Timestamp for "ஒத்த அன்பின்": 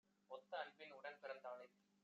0.31-0.93